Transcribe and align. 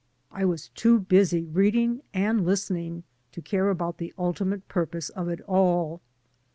I 0.31 0.45
was 0.45 0.69
too 0.69 0.99
busy 1.01 1.45
reading 1.45 2.01
and 2.11 2.43
listening 2.43 3.03
to 3.33 3.39
care 3.39 3.69
about 3.69 3.99
the 3.99 4.15
ultimate 4.17 4.67
purpose 4.67 5.09
of 5.09 5.29
it 5.29 5.41
all. 5.41 6.01